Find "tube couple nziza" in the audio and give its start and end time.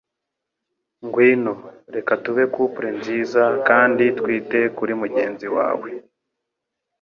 2.23-3.43